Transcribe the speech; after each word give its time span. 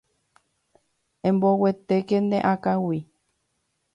Emboguetéke 1.27 2.17
ne 2.29 2.37
akãgui. 2.53 2.99